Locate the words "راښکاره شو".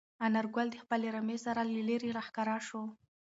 2.17-2.81